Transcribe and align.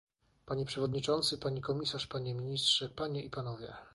Panie 0.45 0.65
przewodniczący, 0.65 1.37
pani 1.37 1.61
komisarz, 1.61 2.07
panie 2.07 2.35
ministrze, 2.35 2.89
panie 2.89 3.23
i 3.25 3.29
panowie! 3.29 3.73